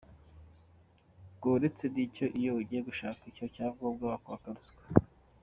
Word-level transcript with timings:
Ngo 1.35 1.47
uretse 1.55 1.85
n’ 1.93 1.95
icyo, 2.05 2.25
iyo 2.39 2.51
ugiye 2.59 2.81
gushaka 2.89 3.21
icyo 3.31 3.45
cyangombwa 3.55 4.03
bakwaka 4.11 4.47
ruswa. 4.55 4.81